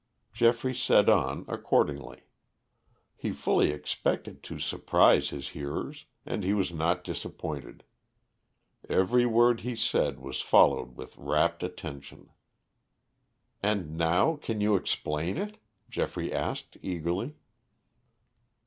Geoffrey 0.33 0.73
said 0.73 1.09
on 1.09 1.45
accordingly. 1.47 2.23
He 3.15 3.29
fully 3.31 3.69
expected 3.69 4.41
to 4.41 4.57
surprise 4.57 5.29
his 5.29 5.49
hearers, 5.49 6.05
and 6.25 6.43
he 6.43 6.55
was 6.55 6.73
not 6.73 7.03
disappointed. 7.03 7.83
Every 8.89 9.27
word 9.27 9.59
he 9.59 9.75
said 9.75 10.19
was 10.19 10.41
followed 10.41 10.97
with 10.97 11.15
rapt 11.19 11.61
attention. 11.61 12.31
"And 13.61 13.95
now 13.95 14.37
can 14.37 14.59
you 14.59 14.75
explain 14.75 15.37
it?" 15.37 15.59
Geoffrey 15.87 16.33
asked 16.33 16.77
eagerly. 16.81 17.35